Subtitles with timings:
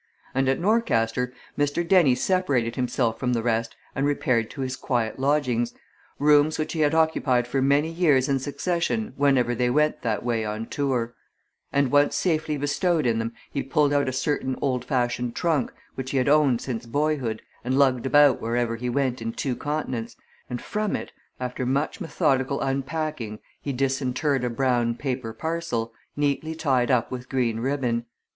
[0.33, 1.87] And at Norcaster Mr.
[1.87, 5.75] Dennie separated himself from the rest and repaired to his quiet lodgings
[6.17, 10.43] rooms which he had occupied for many years in succession whenever he went that way
[10.43, 11.13] on tour
[11.71, 16.09] and once safely bestowed in them he pulled out a certain old fashioned trunk, which
[16.09, 20.15] he had owned since boyhood and lugged about wherever he went in two continents,
[20.49, 26.89] and from it, after much methodical unpacking, he disinterred a brown paper parcel, neatly tied
[26.89, 28.07] up with green ribbon.